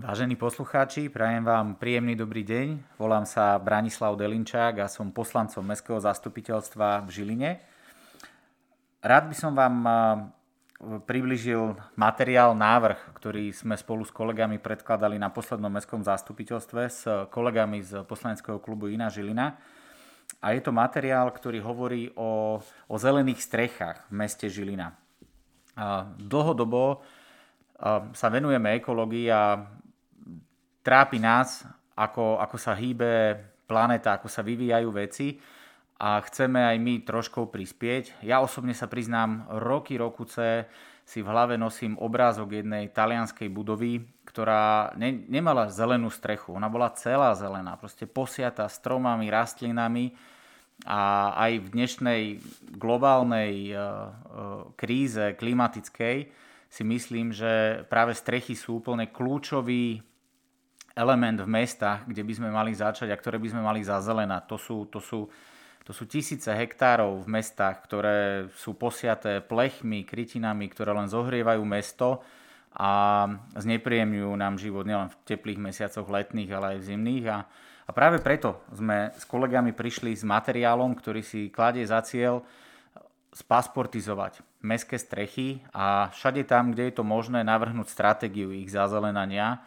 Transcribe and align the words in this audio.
Vážení 0.00 0.32
poslucháči, 0.32 1.12
prajem 1.12 1.44
vám 1.44 1.76
príjemný 1.76 2.16
dobrý 2.16 2.40
deň. 2.40 2.96
Volám 2.96 3.28
sa 3.28 3.60
Branislav 3.60 4.16
Delinčák 4.16 4.80
a 4.80 4.88
som 4.88 5.12
poslancom 5.12 5.60
Mestského 5.60 6.00
zastupiteľstva 6.00 7.04
v 7.04 7.08
Žiline. 7.12 7.50
Rád 9.04 9.28
by 9.28 9.36
som 9.36 9.52
vám 9.52 9.76
približil 11.04 11.76
materiál, 12.00 12.56
návrh, 12.56 13.12
ktorý 13.12 13.52
sme 13.52 13.76
spolu 13.76 14.08
s 14.08 14.08
kolegami 14.08 14.56
predkladali 14.56 15.20
na 15.20 15.28
poslednom 15.28 15.68
Mestskom 15.68 16.00
zastupiteľstve 16.00 16.82
s 16.88 17.04
kolegami 17.28 17.84
z 17.84 18.00
poslaneckého 18.08 18.56
klubu 18.56 18.88
Iná 18.88 19.12
Žilina. 19.12 19.60
A 20.40 20.56
je 20.56 20.64
to 20.64 20.72
materiál, 20.72 21.28
ktorý 21.28 21.60
hovorí 21.60 22.08
o, 22.16 22.56
o 22.88 22.96
zelených 22.96 23.44
strechách 23.44 24.08
v 24.08 24.12
meste 24.16 24.48
Žilina. 24.48 24.96
Dlhodobo 26.16 27.04
sa 28.16 28.28
venujeme 28.32 28.80
ekológii 28.80 29.28
a 29.28 29.60
trápi 30.80 31.20
nás, 31.20 31.64
ako, 31.96 32.40
ako 32.40 32.56
sa 32.56 32.72
hýbe 32.72 33.36
planéta, 33.68 34.16
ako 34.16 34.26
sa 34.26 34.40
vyvíjajú 34.40 34.88
veci 34.90 35.36
a 36.00 36.16
chceme 36.24 36.64
aj 36.64 36.76
my 36.80 36.94
trošku 37.04 37.52
prispieť. 37.52 38.24
Ja 38.24 38.40
osobne 38.40 38.72
sa 38.72 38.88
priznám, 38.88 39.46
roky, 39.60 40.00
rokuce 40.00 40.64
si 41.04 41.20
v 41.20 41.30
hlave 41.30 41.60
nosím 41.60 41.98
obrázok 42.00 42.62
jednej 42.62 42.88
talianskej 42.88 43.50
budovy, 43.52 44.00
ktorá 44.24 44.94
ne, 44.96 45.26
nemala 45.26 45.68
zelenú 45.68 46.08
strechu. 46.08 46.54
Ona 46.54 46.70
bola 46.70 46.94
celá 46.94 47.34
zelená, 47.34 47.74
proste 47.76 48.06
posiata 48.06 48.64
stromami, 48.70 49.26
rastlinami 49.26 50.14
a 50.86 51.34
aj 51.36 51.52
v 51.60 51.66
dnešnej 51.76 52.22
globálnej 52.78 53.74
uh, 53.74 53.82
uh, 53.82 54.08
kríze 54.78 55.36
klimatickej 55.36 56.16
si 56.70 56.82
myslím, 56.86 57.34
že 57.34 57.82
práve 57.90 58.14
strechy 58.14 58.54
sú 58.54 58.78
úplne 58.78 59.10
kľúčový 59.10 60.00
element 60.94 61.38
v 61.42 61.48
mestách, 61.48 62.06
kde 62.06 62.22
by 62.26 62.32
sme 62.34 62.48
mali 62.50 62.72
začať 62.74 63.08
a 63.10 63.20
ktoré 63.20 63.38
by 63.38 63.48
sme 63.50 63.62
mali 63.62 63.80
zazelenať. 63.82 64.42
To 64.50 64.56
sú, 64.58 64.76
to 64.90 64.98
sú, 64.98 65.26
to 65.86 65.92
sú 65.94 66.04
tisíce 66.06 66.50
hektárov 66.50 67.22
v 67.22 67.28
mestách, 67.30 67.82
ktoré 67.86 68.50
sú 68.58 68.74
posiaté 68.74 69.38
plechmi, 69.42 70.02
krytinami, 70.02 70.66
ktoré 70.70 70.94
len 70.94 71.06
zohrievajú 71.06 71.62
mesto 71.62 72.22
a 72.74 73.26
znepríjemňujú 73.58 74.32
nám 74.38 74.54
život 74.58 74.86
nielen 74.86 75.10
v 75.10 75.18
teplých 75.26 75.58
mesiacoch 75.58 76.06
letných, 76.06 76.50
ale 76.54 76.66
aj 76.74 76.78
v 76.78 76.88
zimných. 76.94 77.24
A, 77.26 77.38
a 77.86 77.90
práve 77.90 78.22
preto 78.22 78.62
sme 78.70 79.10
s 79.14 79.26
kolegami 79.26 79.74
prišli 79.74 80.14
s 80.14 80.22
materiálom, 80.22 80.94
ktorý 80.94 81.22
si 81.26 81.50
kladie 81.50 81.82
za 81.82 81.98
cieľ 82.06 82.46
spasportizovať 83.30 84.42
mestské 84.60 84.98
strechy 84.98 85.62
a 85.70 86.10
všade 86.10 86.44
tam, 86.44 86.74
kde 86.74 86.90
je 86.90 86.94
to 86.98 87.04
možné, 87.06 87.46
navrhnúť 87.46 87.88
stratégiu 87.88 88.50
ich 88.50 88.68
zazelenania 88.68 89.62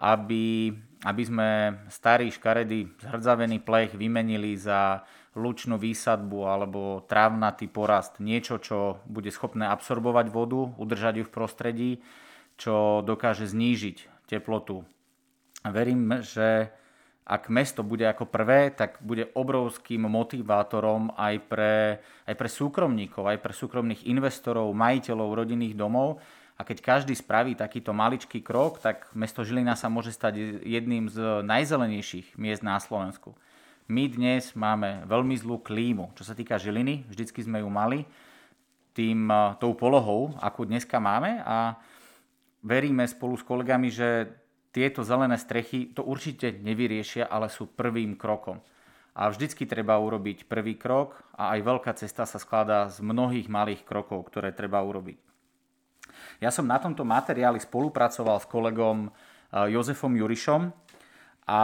aby, 0.00 0.72
aby 1.04 1.22
sme 1.22 1.48
starý 1.92 2.32
škaredý 2.32 2.88
zhrdzavený 3.04 3.60
plech 3.60 3.92
vymenili 3.92 4.56
za 4.56 5.04
lučnú 5.36 5.78
výsadbu 5.78 6.48
alebo 6.48 7.04
trávnatý 7.06 7.70
porast. 7.70 8.18
Niečo, 8.18 8.58
čo 8.58 8.98
bude 9.06 9.30
schopné 9.30 9.68
absorbovať 9.68 10.26
vodu, 10.32 10.72
udržať 10.74 11.22
ju 11.22 11.24
v 11.28 11.34
prostredí, 11.34 11.90
čo 12.56 13.04
dokáže 13.04 13.46
znížiť 13.46 14.26
teplotu. 14.26 14.82
Verím, 15.62 16.24
že 16.24 16.72
ak 17.30 17.46
mesto 17.46 17.86
bude 17.86 18.02
ako 18.10 18.26
prvé, 18.26 18.74
tak 18.74 18.98
bude 19.06 19.30
obrovským 19.38 20.02
motivátorom 20.02 21.14
aj 21.14 21.34
pre, 21.46 21.74
aj 22.26 22.34
pre 22.34 22.48
súkromníkov, 22.50 23.22
aj 23.22 23.38
pre 23.38 23.54
súkromných 23.54 24.02
investorov, 24.10 24.74
majiteľov 24.74 25.38
rodinných 25.38 25.78
domov, 25.78 26.18
a 26.60 26.64
keď 26.68 26.84
každý 26.84 27.16
spraví 27.16 27.56
takýto 27.56 27.96
maličký 27.96 28.44
krok, 28.44 28.84
tak 28.84 29.08
mesto 29.16 29.40
Žilina 29.40 29.80
sa 29.80 29.88
môže 29.88 30.12
stať 30.12 30.60
jedným 30.60 31.08
z 31.08 31.40
najzelenejších 31.40 32.36
miest 32.36 32.60
na 32.60 32.76
Slovensku. 32.76 33.32
My 33.88 34.12
dnes 34.12 34.52
máme 34.52 35.08
veľmi 35.08 35.40
zlú 35.40 35.56
klímu. 35.56 36.12
Čo 36.20 36.28
sa 36.28 36.36
týka 36.36 36.60
Žiliny, 36.60 37.08
vždycky 37.08 37.40
sme 37.40 37.64
ju 37.64 37.68
mali 37.72 38.04
tým, 38.92 39.32
e, 39.32 39.56
tou 39.56 39.72
polohou, 39.72 40.36
akú 40.36 40.68
dneska 40.68 41.00
máme 41.00 41.40
a 41.48 41.80
veríme 42.60 43.08
spolu 43.08 43.40
s 43.40 43.42
kolegami, 43.42 43.88
že 43.88 44.28
tieto 44.68 45.00
zelené 45.00 45.40
strechy 45.40 45.96
to 45.96 46.04
určite 46.04 46.60
nevyriešia, 46.60 47.24
ale 47.24 47.48
sú 47.48 47.72
prvým 47.72 48.20
krokom. 48.20 48.60
A 49.16 49.32
vždycky 49.32 49.64
treba 49.64 49.96
urobiť 49.96 50.44
prvý 50.44 50.76
krok 50.76 51.24
a 51.32 51.56
aj 51.56 51.60
veľká 51.64 51.92
cesta 51.96 52.28
sa 52.28 52.36
skladá 52.36 52.92
z 52.92 53.00
mnohých 53.00 53.48
malých 53.48 53.80
krokov, 53.88 54.28
ktoré 54.28 54.52
treba 54.52 54.84
urobiť. 54.84 55.29
Ja 56.38 56.54
som 56.54 56.70
na 56.70 56.78
tomto 56.78 57.02
materiáli 57.02 57.58
spolupracoval 57.58 58.38
s 58.38 58.46
kolegom 58.46 59.10
eh, 59.10 59.74
Jozefom 59.74 60.14
Jurišom 60.14 60.70
a 61.50 61.60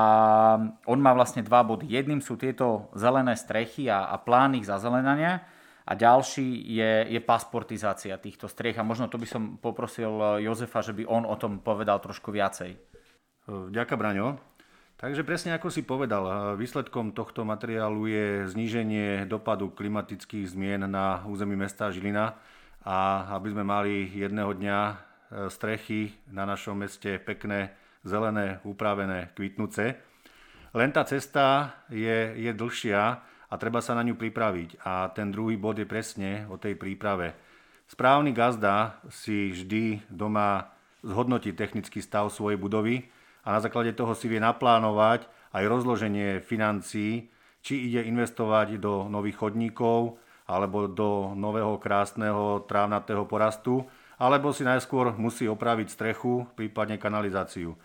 on 0.90 0.98
má 0.98 1.14
vlastne 1.14 1.46
dva 1.46 1.62
body. 1.62 1.86
Jedným 1.86 2.18
sú 2.18 2.34
tieto 2.34 2.90
zelené 2.98 3.38
strechy 3.38 3.86
a, 3.86 4.10
a 4.10 4.18
plán 4.18 4.58
ich 4.58 4.66
zazelenania 4.66 5.46
a 5.86 5.94
ďalší 5.94 6.66
je, 6.66 6.92
je 7.14 7.20
pasportizácia 7.22 8.18
týchto 8.18 8.50
striech 8.50 8.74
a 8.74 8.82
možno 8.82 9.06
to 9.06 9.22
by 9.22 9.28
som 9.30 9.62
poprosil 9.62 10.10
eh, 10.34 10.50
Jozefa, 10.50 10.82
že 10.82 10.90
by 10.90 11.06
on 11.06 11.22
o 11.22 11.38
tom 11.38 11.62
povedal 11.62 12.02
trošku 12.02 12.34
viacej. 12.34 12.74
Ďakujem, 13.46 14.00
Braňo. 14.02 14.42
Takže 14.96 15.22
presne 15.28 15.52
ako 15.52 15.68
si 15.68 15.84
povedal, 15.84 16.56
výsledkom 16.56 17.12
tohto 17.12 17.44
materiálu 17.44 18.08
je 18.08 18.26
zníženie 18.48 19.28
dopadu 19.28 19.68
klimatických 19.68 20.48
zmien 20.48 20.88
na 20.88 21.20
území 21.28 21.52
mesta 21.52 21.92
Žilina 21.92 22.32
a 22.86 23.26
aby 23.34 23.50
sme 23.50 23.66
mali 23.66 24.06
jedného 24.14 24.54
dňa 24.54 24.78
e, 24.86 24.94
strechy 25.50 26.14
na 26.30 26.46
našom 26.46 26.78
meste 26.78 27.18
pekné, 27.18 27.74
zelené, 28.06 28.62
upravené, 28.62 29.34
kvitnúce. 29.34 29.98
Len 30.70 30.90
tá 30.94 31.02
cesta 31.02 31.74
je, 31.90 32.38
je 32.38 32.50
dlhšia 32.54 33.02
a 33.50 33.54
treba 33.58 33.82
sa 33.82 33.98
na 33.98 34.06
ňu 34.06 34.14
pripraviť. 34.14 34.86
A 34.86 35.10
ten 35.10 35.34
druhý 35.34 35.58
bod 35.58 35.82
je 35.82 35.86
presne 35.88 36.46
o 36.46 36.54
tej 36.54 36.78
príprave. 36.78 37.34
Správny 37.90 38.30
gazda 38.30 39.02
si 39.10 39.50
vždy 39.50 40.06
doma 40.06 40.70
zhodnotí 41.02 41.54
technický 41.54 41.98
stav 42.02 42.30
svojej 42.30 42.58
budovy 42.58 43.06
a 43.46 43.54
na 43.54 43.60
základe 43.62 43.94
toho 43.94 44.14
si 44.14 44.26
vie 44.26 44.42
naplánovať 44.42 45.26
aj 45.54 45.64
rozloženie 45.70 46.42
financií, 46.42 47.30
či 47.62 47.90
ide 47.90 48.06
investovať 48.06 48.78
do 48.78 49.06
nových 49.10 49.42
chodníkov, 49.42 50.18
alebo 50.46 50.86
do 50.86 51.34
nového 51.34 51.76
krásneho 51.82 52.64
trávnatého 52.70 53.26
porastu, 53.26 53.82
alebo 54.16 54.54
si 54.54 54.64
najskôr 54.64 55.12
musí 55.18 55.44
opraviť 55.44 55.92
strechu, 55.92 56.46
prípadne 56.56 56.96
kanalizáciu. 56.96 57.76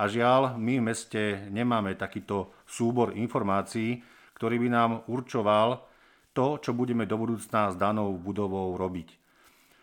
A 0.00 0.08
žiaľ, 0.08 0.56
my 0.56 0.80
v 0.80 0.86
meste 0.92 1.22
nemáme 1.52 1.92
takýto 1.98 2.52
súbor 2.64 3.12
informácií, 3.12 4.00
ktorý 4.36 4.56
by 4.56 4.68
nám 4.72 4.90
určoval 5.10 5.84
to, 6.32 6.56
čo 6.62 6.72
budeme 6.72 7.04
do 7.04 7.20
budúcna 7.20 7.68
s 7.68 7.76
danou 7.76 8.16
budovou 8.16 8.78
robiť. 8.78 9.20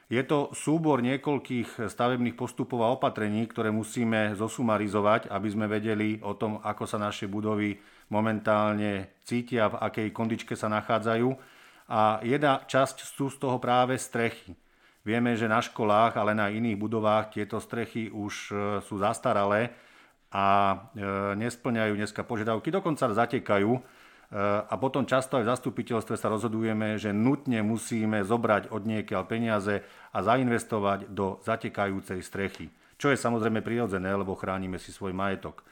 Je 0.08 0.24
to 0.24 0.56
súbor 0.56 1.04
niekoľkých 1.04 1.92
stavebných 1.92 2.40
postupov 2.40 2.80
a 2.80 2.96
opatrení, 2.96 3.44
ktoré 3.44 3.76
musíme 3.76 4.40
zosumarizovať, 4.40 5.28
aby 5.28 5.48
sme 5.52 5.68
vedeli 5.68 6.24
o 6.24 6.32
tom, 6.32 6.64
ako 6.64 6.88
sa 6.88 6.96
naše 6.96 7.28
budovy 7.28 7.76
momentálne 8.08 9.20
cítia, 9.28 9.68
v 9.68 9.84
akej 9.84 10.08
kondičke 10.16 10.56
sa 10.56 10.72
nachádzajú 10.72 11.57
a 11.88 12.20
jedna 12.20 12.68
časť 12.68 13.08
sú 13.08 13.32
z 13.32 13.40
toho 13.40 13.58
práve 13.64 13.96
strechy. 13.96 14.54
Vieme, 15.08 15.40
že 15.40 15.48
na 15.48 15.64
školách, 15.64 16.20
ale 16.20 16.36
na 16.36 16.52
iných 16.52 16.76
budovách 16.76 17.32
tieto 17.32 17.64
strechy 17.64 18.12
už 18.12 18.34
e, 18.52 18.54
sú 18.84 19.00
zastaralé 19.00 19.72
a 20.28 20.76
e, 20.76 20.76
nesplňajú 21.40 21.96
dneska 21.96 22.28
požiadavky, 22.28 22.68
dokonca 22.68 23.08
zatekajú. 23.08 23.72
E, 23.72 23.82
a 24.68 24.76
potom 24.76 25.08
často 25.08 25.40
aj 25.40 25.48
v 25.48 25.52
zastupiteľstve 25.56 26.16
sa 26.20 26.28
rozhodujeme, 26.28 27.00
že 27.00 27.16
nutne 27.16 27.64
musíme 27.64 28.20
zobrať 28.28 28.68
od 28.68 28.84
niekiaľ 28.84 29.24
peniaze 29.24 29.80
a 30.12 30.18
zainvestovať 30.20 31.08
do 31.08 31.40
zatekajúcej 31.48 32.20
strechy. 32.20 32.68
Čo 33.00 33.08
je 33.08 33.16
samozrejme 33.16 33.64
prirodzené, 33.64 34.12
lebo 34.12 34.36
chránime 34.36 34.76
si 34.76 34.92
svoj 34.92 35.16
majetok. 35.16 35.64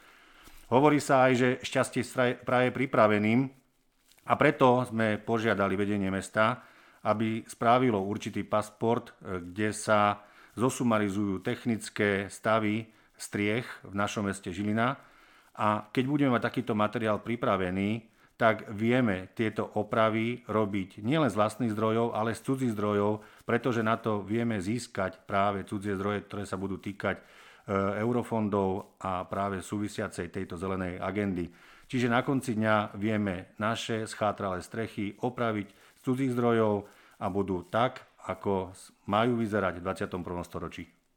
Hovorí 0.71 1.03
sa 1.03 1.27
aj, 1.27 1.31
že 1.35 1.49
šťastie 1.59 2.07
praje 2.47 2.71
pripraveným, 2.71 3.51
a 4.25 4.33
preto 4.33 4.81
sme 4.89 5.21
požiadali 5.21 5.77
vedenie 5.77 6.09
mesta, 6.09 6.65
aby 7.05 7.45
správilo 7.45 8.01
určitý 8.01 8.41
pasport, 8.41 9.13
e, 9.21 9.39
kde 9.45 9.69
sa 9.69 10.25
zosumarizujú 10.57 11.45
technické 11.45 12.25
stavy 12.31 12.89
striech 13.15 13.67
v 13.85 13.93
našom 13.93 14.25
meste 14.25 14.49
Žilina. 14.49 14.97
A 15.55 15.87
keď 15.93 16.03
budeme 16.09 16.33
mať 16.35 16.51
takýto 16.51 16.73
materiál 16.75 17.21
pripravený, 17.21 18.15
tak 18.35 18.67
vieme 18.75 19.31
tieto 19.31 19.63
opravy 19.79 20.43
robiť 20.43 20.99
nielen 20.99 21.31
z 21.31 21.39
vlastných 21.39 21.71
zdrojov, 21.71 22.11
ale 22.11 22.35
z 22.35 22.43
cudzích 22.43 22.75
zdrojov, 22.75 23.23
pretože 23.47 23.79
na 23.79 23.95
to 23.95 24.19
vieme 24.27 24.59
získať 24.59 25.23
práve 25.23 25.63
cudzie 25.63 25.95
zdroje, 25.95 26.27
ktoré 26.27 26.43
sa 26.43 26.59
budú 26.59 26.75
týkať 26.75 27.15
e, 27.15 27.23
eurofondov 28.03 28.99
a 28.99 29.23
práve 29.23 29.63
súvisiacej 29.63 30.35
tejto 30.35 30.59
zelenej 30.59 30.99
agendy. 30.99 31.47
Čiže 31.85 32.09
na 32.09 32.25
konci 32.25 32.57
dňa 32.57 32.97
vieme 32.97 33.53
naše 33.61 34.09
schátralé 34.09 34.65
strechy 34.65 35.13
opraviť 35.21 35.67
z 35.69 36.01
cudzích 36.01 36.33
zdrojov 36.33 36.89
a 37.21 37.25
budú 37.29 37.61
tak, 37.69 38.05
ako 38.25 38.73
majú 39.05 39.37
vyzerať 39.37 39.79
v 39.79 39.85
21. 39.85 40.41
storočí. 40.41 40.83